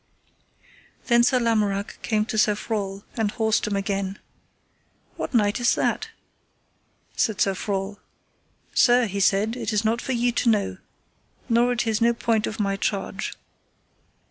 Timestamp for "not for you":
9.85-10.31